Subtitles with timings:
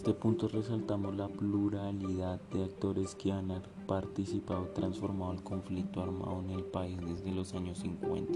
[0.00, 6.52] este punto resaltamos la pluralidad de actores que han participado transformado el conflicto armado en
[6.52, 8.32] el país desde los años 50,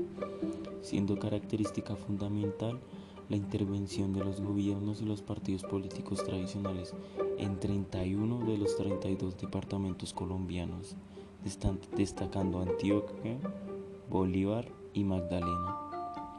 [0.83, 2.79] siendo característica fundamental
[3.31, 6.93] la intervención de los gobiernos y los partidos políticos tradicionales
[7.39, 10.97] en 31 de los 32 departamentos colombianos,
[11.97, 13.39] destacando Antioquia,
[14.11, 15.79] Bolívar y Magdalena.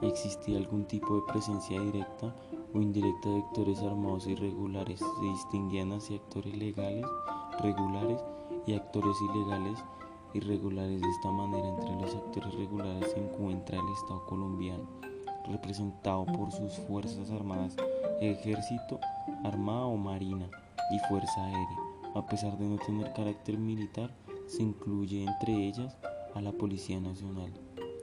[0.03, 2.35] Existía algún tipo de presencia directa
[2.75, 4.99] o indirecta de actores armados irregulares.
[4.99, 7.05] Se distinguían hacia actores legales,
[7.59, 8.21] regulares
[8.67, 9.79] y actores ilegales
[10.33, 11.01] irregulares.
[11.01, 14.83] De esta manera, entre los actores regulares se encuentra el Estado colombiano
[15.47, 17.75] representado por sus Fuerzas Armadas,
[18.19, 18.99] Ejército,
[19.43, 20.49] Armada o Marina
[20.91, 21.79] y Fuerza Aérea.
[22.15, 24.09] A pesar de no tener carácter militar,
[24.47, 25.95] se incluye entre ellas
[26.33, 27.51] a la Policía Nacional.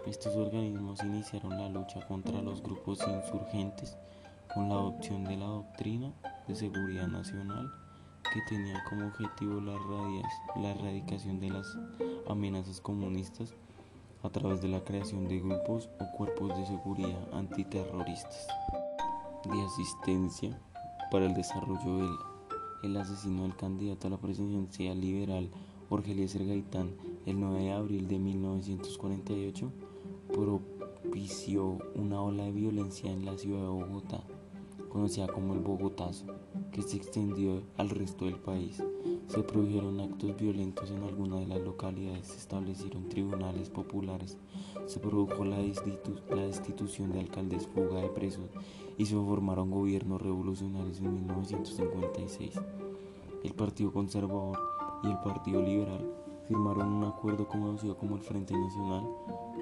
[0.07, 3.97] Estos organismos iniciaron la lucha contra los grupos insurgentes
[4.53, 6.13] con la adopción de la doctrina
[6.47, 7.71] de seguridad nacional
[8.33, 9.75] que tenía como objetivo la,
[10.61, 11.67] la erradicación de las
[12.29, 13.55] amenazas comunistas
[14.23, 18.47] a través de la creación de grupos o cuerpos de seguridad antiterroristas
[19.45, 20.59] de asistencia
[21.11, 22.17] para el desarrollo del
[22.83, 25.51] el asesino del candidato a la presidencia liberal
[25.89, 29.73] Jorge Eliezer Gaitán el 9 de abril de 1948
[30.33, 34.23] propició una ola de violencia en la ciudad de Bogotá,
[34.93, 36.27] conocida como el Bogotazo,
[36.71, 38.83] que se extendió al resto del país.
[39.27, 44.37] Se produjeron actos violentos en algunas de las localidades, se establecieron tribunales populares,
[44.85, 48.51] se produjo la, destitución de alcaldes, fuga de presos
[48.99, 52.61] y se formaron gobiernos revolucionarios en 1956.
[53.45, 54.59] El Partido Conservador
[55.05, 56.07] y el Partido Liberal
[56.49, 59.09] firmaron un acuerdo conocido como el Frente Nacional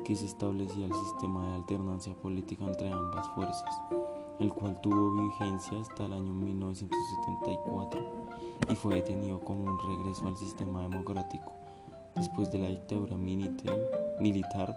[0.05, 3.71] que se establecía el sistema de alternancia política entre ambas fuerzas
[4.41, 8.01] el cual tuvo vigencia hasta el año 1974
[8.71, 11.53] y fue detenido como un regreso al sistema democrático
[12.17, 14.77] después de la dictadura militar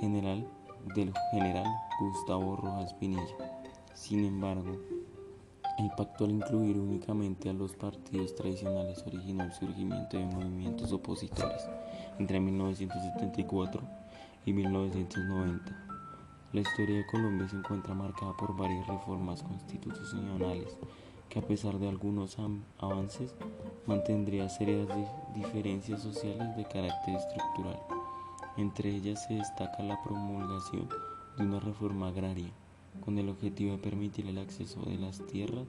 [0.00, 0.48] general
[0.94, 1.66] del general
[2.00, 3.36] Gustavo Rojas Pinilla.
[3.94, 4.78] Sin embargo,
[5.78, 11.68] el pacto al incluir únicamente a los partidos tradicionales originó el surgimiento de movimientos opositores
[12.18, 13.82] entre 1974
[14.46, 15.87] y 1990
[16.52, 20.78] la historia de Colombia se encuentra marcada por varias reformas constitucionales
[21.28, 22.38] que a pesar de algunos
[22.78, 23.34] avances
[23.86, 24.88] mantendría serias
[25.34, 27.78] diferencias sociales de carácter estructural.
[28.56, 30.88] Entre ellas se destaca la promulgación
[31.36, 32.50] de una reforma agraria
[33.04, 35.66] con el objetivo de permitir el acceso de las tierras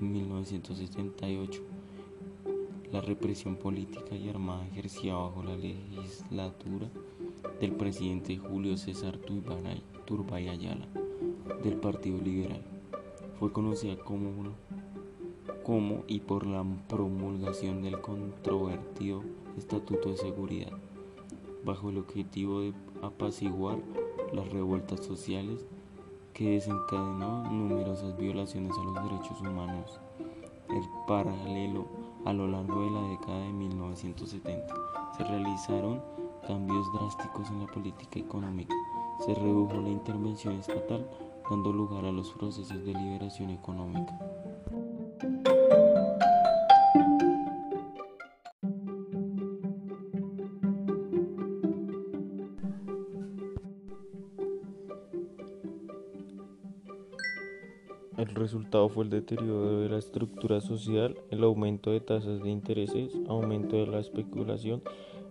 [0.00, 1.62] en 1978.
[2.92, 6.88] La represión política y armada ejercida bajo la legislatura
[7.60, 10.86] del presidente Julio César Turbay Ayala
[11.62, 12.62] del Partido Liberal.
[13.38, 14.30] Fue conocida como,
[15.62, 19.22] como y por la promulgación del controvertido
[19.56, 20.72] Estatuto de Seguridad,
[21.64, 23.78] bajo el objetivo de apaciguar
[24.32, 25.64] las revueltas sociales
[26.32, 30.00] que desencadenó numerosas violaciones a los derechos humanos.
[30.68, 31.86] El paralelo
[32.24, 34.74] a lo largo de la década de 1970
[35.16, 36.02] se realizaron
[36.46, 38.74] cambios drásticos en la política económica.
[39.24, 41.08] Se redujo la intervención estatal,
[41.50, 44.18] dando lugar a los procesos de liberación económica.
[58.16, 63.12] El resultado fue el deterioro de la estructura social, el aumento de tasas de intereses,
[63.28, 64.82] aumento de la especulación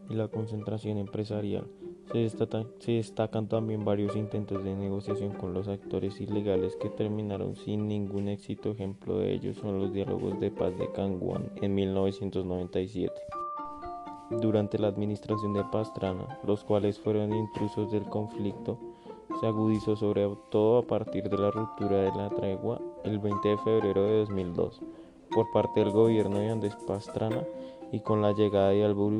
[0.09, 1.67] y la concentración empresarial.
[2.11, 8.27] Se, destacan también varios intentos de negociación con los actores ilegales que terminaron sin ningún
[8.27, 8.71] éxito.
[8.71, 13.13] Ejemplo de ellos son los diálogos de paz de Canguán en 1997.
[14.41, 18.77] Durante la administración de Pastrana, los cuales fueron intrusos del conflicto,
[19.39, 23.57] se agudizó sobre todo a partir de la ruptura de la tregua el 20 de
[23.57, 24.81] febrero de 2002
[25.33, 27.43] por parte del gobierno de Andrés Pastrana
[27.91, 29.11] y con la llegada de Álvaro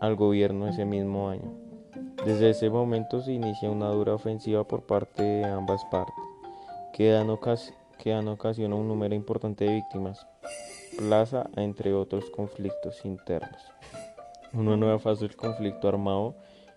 [0.00, 1.52] al gobierno ese mismo año.
[2.24, 6.14] Desde ese momento se inicia una dura ofensiva por parte de ambas partes,
[6.92, 7.28] que dan,
[8.28, 10.26] ocasión a un número importante de víctimas,
[10.96, 13.60] plaza entre otros conflictos internos.
[14.52, 16.34] Una nueva fase del conflicto armado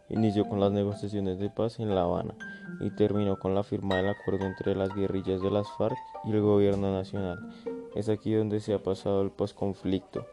[0.09, 2.35] inició con las negociaciones de paz en La Habana
[2.79, 6.41] y terminó con la firma del acuerdo entre las guerrillas de las FARC y el
[6.41, 7.39] gobierno nacional.
[7.97, 10.23] Es aquí donde se ha pasado el posconflicto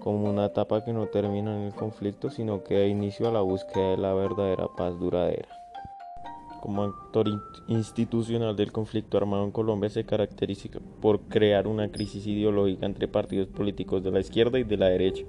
[0.00, 3.42] como una etapa que no termina en el conflicto, sino que da inicio a la
[3.42, 5.48] búsqueda de la verdadera paz duradera.
[6.60, 7.28] como actor
[7.68, 13.46] institucional del conflicto armado en Colombia se caracteriza por crear una crisis ideológica entre partidos
[13.46, 15.22] políticos de la izquierda y de la derecha.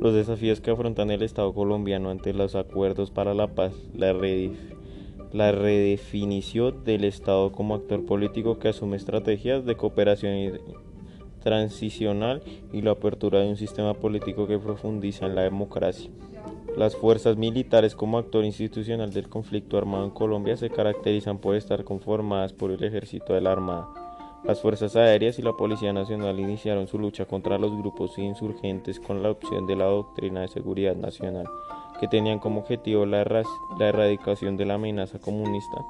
[0.00, 4.12] Los desafíos que afrontan el Estado colombiano ante los acuerdos para la paz, la,
[5.32, 10.34] la redefinición del Estado como actor político que asume estrategias de cooperación
[11.42, 12.42] transicional
[12.72, 16.10] y la apertura de un sistema político que profundiza en la democracia.
[16.76, 21.84] Las fuerzas militares como actor institucional del conflicto armado en Colombia se caracterizan por estar
[21.84, 23.88] conformadas por el ejército de la Armada.
[24.44, 29.22] Las Fuerzas Aéreas y la Policía Nacional iniciaron su lucha contra los grupos insurgentes con
[29.22, 31.46] la opción de la Doctrina de Seguridad Nacional,
[32.00, 35.84] que tenían como objetivo la, la erradicación de la amenaza comunista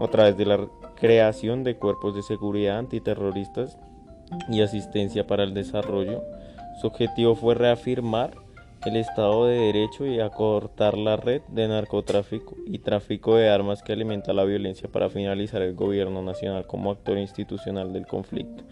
[0.00, 3.78] a través de la creación de cuerpos de seguridad antiterroristas
[4.48, 6.22] y asistencia para el desarrollo.
[6.80, 8.32] Su objetivo fue reafirmar
[8.84, 13.92] el Estado de Derecho y acortar la red de narcotráfico y tráfico de armas que
[13.94, 18.64] alimenta la violencia para finalizar el gobierno nacional como actor institucional del conflicto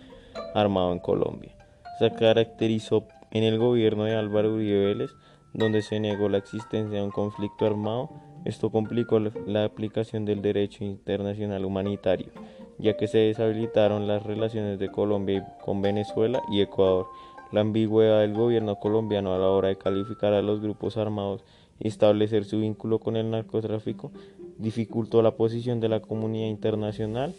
[0.55, 1.57] armado en Colombia.
[1.99, 5.07] Se caracterizó en el gobierno de Álvaro Uribe
[5.55, 8.11] donde se negó la existencia de un conflicto armado.
[8.45, 12.33] Esto complicó la aplicación del derecho internacional humanitario,
[12.83, 17.07] ya que se deshabilitaron las relaciones de Colombia con Venezuela y Ecuador
[17.53, 21.45] la ambigüedad del gobierno colombiano a la hora de calificar a los grupos armados
[21.79, 24.11] y establecer su vínculo con el narcotráfico
[24.59, 27.35] dificultó la posición de la comunidad internacional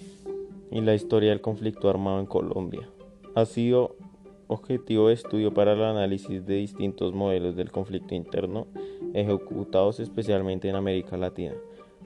[0.71, 2.87] y la historia del conflicto armado en Colombia.
[3.35, 3.95] Ha sido
[4.47, 8.67] objetivo de estudio para el análisis de distintos modelos del conflicto interno
[9.13, 11.53] ejecutados especialmente en América Latina.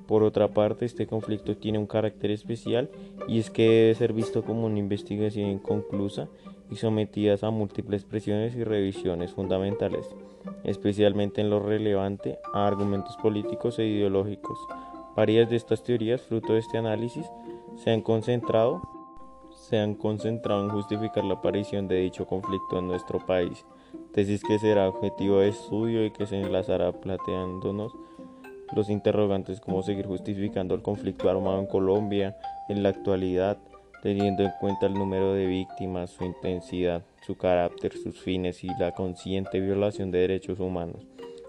[0.08, 2.90] Por otra parte, este conflicto tiene un carácter especial
[3.28, 6.30] y es que debe ser visto como una investigación inconclusa
[6.72, 10.08] y sometidas a múltiples presiones y revisiones fundamentales,
[10.64, 14.58] especialmente en lo relevante a argumentos políticos e ideológicos.
[15.16, 17.26] Varias de estas teorías, fruto de este análisis,
[17.76, 18.82] se han concentrado
[19.68, 23.66] se han concentrado en justificar la aparición de dicho conflicto en nuestro país,
[24.14, 27.94] tesis que será objetivo de estudio y que se enlazará planteándonos
[28.76, 32.38] los interrogantes cómo seguir justificando el conflicto armado en Colombia
[32.70, 33.58] en la actualidad,
[34.04, 38.94] teniendo en cuenta el número de víctimas, su intensidad, su carácter, sus fines y la
[38.94, 41.06] consciente violación de derechos humanos.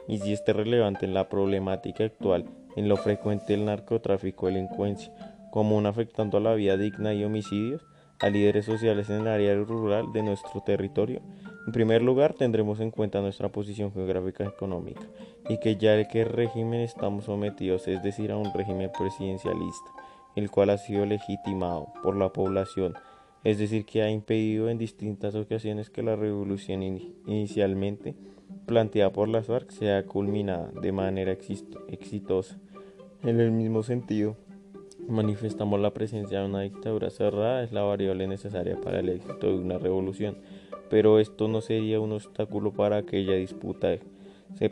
[0.07, 5.13] Y si este relevante en la problemática actual, en lo frecuente el narcotráfico, delincuencia,
[5.51, 7.83] común afectando a la vida digna y homicidios,
[8.21, 11.21] a líderes sociales en el área rural de nuestro territorio.
[11.69, 15.03] En primer lugar, tendremos en cuenta nuestra posición geográfica económica
[15.51, 19.91] y que ya el que régimen estamos sometidos, es decir, a un régimen presidencialista,
[20.35, 22.95] el cual ha sido legitimado por la población,
[23.45, 28.15] es decir, que ha impedido en distintas ocasiones que la revolución inicialmente
[28.65, 32.59] planteada por las FARC sea culminada de manera exitosa.
[33.23, 34.39] En el mismo sentido,
[35.07, 39.59] manifestamos la presencia de una dictadura cerrada es la variable necesaria para el éxito de
[39.59, 40.39] una revolución,
[40.91, 43.89] pero esto no sería un obstáculo para aquella disputa.
[44.55, 44.71] Se,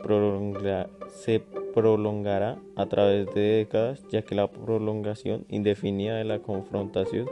[1.09, 1.39] se
[1.73, 7.27] prolongará a través de décadas, ya que la prolongación indefinida de la confrontación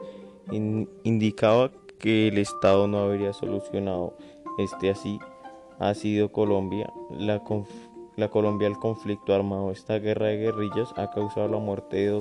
[1.03, 4.13] indicaba que el Estado no habría solucionado
[4.57, 5.19] este así
[5.79, 7.41] ha sido Colombia la,
[8.15, 9.71] la Colombia el conflicto armado.
[9.71, 12.11] Esta guerra de guerrillas ha causado la muerte de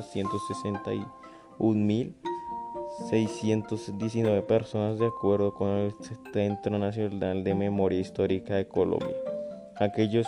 [3.00, 5.94] 261.619 personas de acuerdo con el
[6.32, 9.14] Centro Nacional de Memoria Histórica de Colombia
[9.76, 10.26] aquellos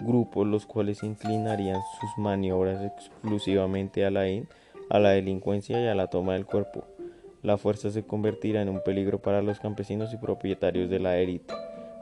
[0.00, 4.24] grupos los cuales inclinarían sus maniobras exclusivamente a la,
[4.90, 6.84] a la delincuencia y a la toma del cuerpo.
[7.42, 11.54] La fuerza se convertirá en un peligro para los campesinos y propietarios de la élite,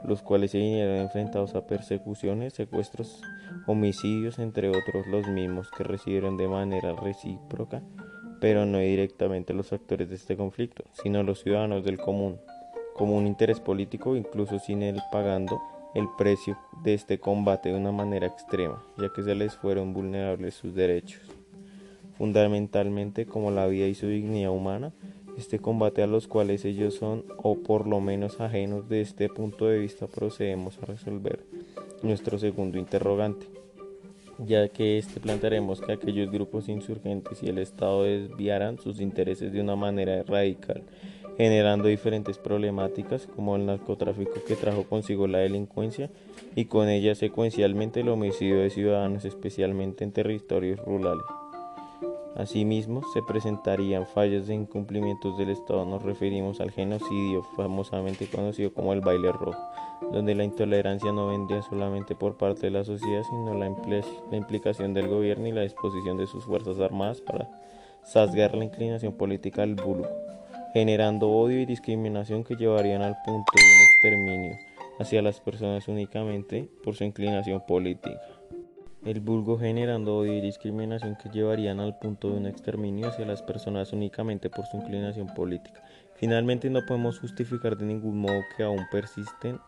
[0.03, 3.21] los cuales se vinieron enfrentados a persecuciones, secuestros,
[3.67, 7.83] homicidios, entre otros los mismos que recibieron de manera recíproca,
[8.39, 12.37] pero no directamente los actores de este conflicto, sino los ciudadanos del común,
[12.95, 15.61] como un interés político, incluso sin él pagando
[15.95, 20.55] el precio de este combate de una manera extrema, ya que se les fueron vulnerables
[20.55, 21.21] sus derechos.
[22.17, 24.93] Fundamentalmente como la vida y su dignidad humana,
[25.37, 29.67] este combate a los cuales ellos son o por lo menos ajenos de este punto
[29.67, 31.39] de vista procedemos a resolver
[32.01, 33.45] nuestro segundo interrogante,
[34.39, 39.61] ya que este plantearemos que aquellos grupos insurgentes y el Estado desviarán sus intereses de
[39.61, 40.83] una manera radical
[41.37, 46.09] generando diferentes problemáticas como el narcotráfico que trajo consigo la delincuencia
[46.55, 51.23] y con ella secuencialmente el homicidio de ciudadanos, especialmente en territorios rurales.
[52.35, 55.85] Asimismo, se presentarían fallas de incumplimientos del Estado.
[55.85, 59.59] Nos referimos al genocidio, famosamente conocido como el baile rojo,
[60.11, 65.07] donde la intolerancia no vendría solamente por parte de la sociedad, sino la, implicación del
[65.07, 67.49] gobierno y la disposición de sus fuerzas armadas para
[68.03, 70.07] sasgar la inclinación política del vulgo,
[70.73, 74.57] generando odio y discriminación que llevarían al punto de un exterminio
[74.99, 78.19] hacia las personas únicamente por su inclinación política
[79.07, 83.41] el vulgo generando odio y discriminación que llevarían al punto de un exterminio hacia las
[83.41, 85.81] personas únicamente por su inclinación política.
[86.15, 89.59] Finalmente no podemos justificar de ningún modo que aún persisten.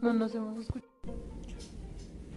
[0.00, 0.90] No nos hemos escuchado.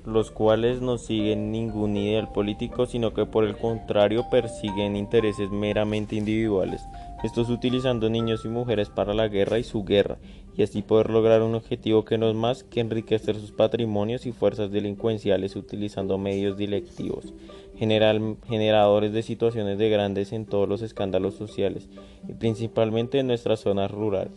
[0.06, 6.16] Los cuales no siguen ningún ideal político, sino que por el contrario persiguen intereses meramente
[6.16, 6.82] individuales,
[7.24, 10.18] estos utilizando niños y mujeres para la guerra y su guerra,
[10.58, 14.32] y así poder lograr un objetivo que no es más que enriquecer sus patrimonios y
[14.32, 17.34] fuerzas delincuenciales utilizando medios directivos,
[17.78, 21.88] general, generadores de situaciones de grandes en todos los escándalos sociales,
[22.28, 24.34] y principalmente en nuestras zonas rurales.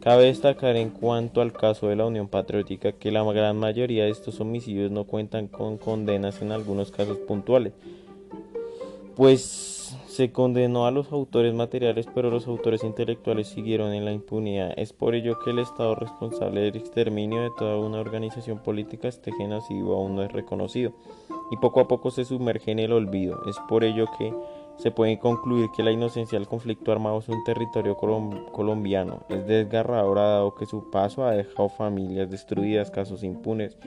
[0.00, 4.10] Cabe destacar en cuanto al caso de la Unión Patriótica que la gran mayoría de
[4.10, 7.72] estos homicidios no cuentan con condenas en algunos casos puntuales,
[9.14, 9.71] pues
[10.12, 14.74] se condenó a los autores materiales pero los autores intelectuales siguieron en la impunidad.
[14.76, 19.32] Es por ello que el Estado responsable del exterminio de toda una organización política este
[19.32, 20.92] genocidio aún no es reconocido
[21.50, 23.40] y poco a poco se sumerge en el olvido.
[23.48, 24.34] Es por ello que
[24.76, 29.20] se puede concluir que la inocencia del conflicto armado es un territorio colombiano.
[29.30, 33.78] Es desgarrador dado que su paso ha dejado familias destruidas, casos impunes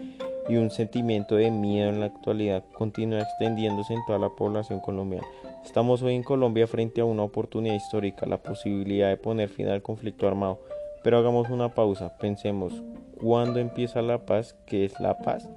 [0.47, 5.25] y un sentimiento de miedo en la actualidad continúa extendiéndose en toda la población colombiana.
[5.63, 9.81] Estamos hoy en Colombia frente a una oportunidad histórica, la posibilidad de poner fin al
[9.81, 10.59] conflicto armado.
[11.03, 12.73] Pero hagamos una pausa, pensemos,
[13.19, 14.55] ¿cuándo empieza la paz?
[14.65, 15.49] ¿Qué es la paz?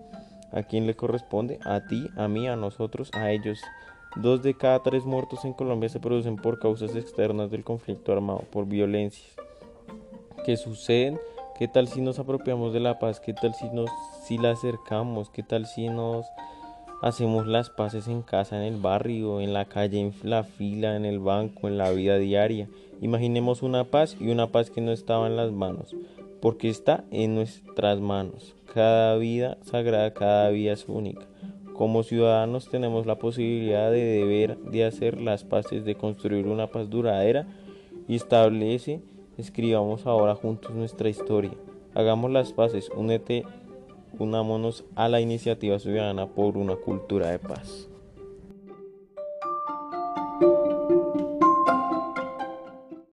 [0.52, 1.58] ¿A quién le corresponde?
[1.64, 3.60] ¿A ti, a mí, a nosotros, a ellos?
[4.16, 8.44] Dos de cada tres muertos en Colombia se producen por causas externas del conflicto armado,
[8.50, 9.36] por violencias.
[10.44, 11.18] ¿Qué suceden?
[11.58, 13.18] ¿Qué tal si nos apropiamos de la paz?
[13.18, 13.90] ¿Qué tal si nos
[14.22, 15.28] si la acercamos?
[15.28, 16.24] ¿Qué tal si nos
[17.02, 21.04] hacemos las paces en casa, en el barrio, en la calle, en la fila, en
[21.04, 22.68] el banco, en la vida diaria?
[23.00, 25.96] Imaginemos una paz y una paz que no estaba en las manos,
[26.40, 28.54] porque está en nuestras manos.
[28.72, 31.26] Cada vida sagrada, cada vida es única.
[31.74, 36.88] Como ciudadanos tenemos la posibilidad de deber de hacer las paces, de construir una paz
[36.88, 37.48] duradera
[38.06, 39.00] y establece,
[39.38, 41.52] escribamos ahora juntos nuestra historia.
[41.94, 43.44] Hagamos las paces, únete,
[44.18, 47.87] unámonos a la iniciativa ciudadana por una cultura de paz.